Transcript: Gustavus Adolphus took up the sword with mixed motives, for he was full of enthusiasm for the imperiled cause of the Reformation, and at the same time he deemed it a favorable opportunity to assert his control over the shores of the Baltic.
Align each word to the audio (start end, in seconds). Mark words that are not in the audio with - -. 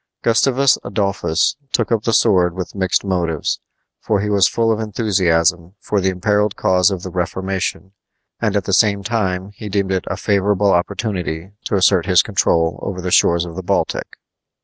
Gustavus 0.23 0.79
Adolphus 0.83 1.57
took 1.71 1.91
up 1.91 2.05
the 2.05 2.11
sword 2.13 2.55
with 2.55 2.73
mixed 2.73 3.03
motives, 3.05 3.59
for 3.99 4.19
he 4.19 4.31
was 4.31 4.47
full 4.47 4.71
of 4.71 4.79
enthusiasm 4.79 5.75
for 5.79 6.01
the 6.01 6.09
imperiled 6.09 6.55
cause 6.55 6.89
of 6.89 7.03
the 7.03 7.11
Reformation, 7.11 7.91
and 8.41 8.55
at 8.55 8.63
the 8.63 8.73
same 8.73 9.03
time 9.03 9.51
he 9.53 9.69
deemed 9.69 9.91
it 9.91 10.05
a 10.07 10.17
favorable 10.17 10.71
opportunity 10.71 11.51
to 11.65 11.75
assert 11.75 12.07
his 12.07 12.23
control 12.23 12.79
over 12.81 12.99
the 12.99 13.11
shores 13.11 13.45
of 13.45 13.55
the 13.55 13.61
Baltic. 13.61 14.17